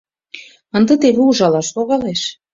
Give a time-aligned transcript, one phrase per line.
[0.77, 2.21] Ынде теве ужалаш логалеш.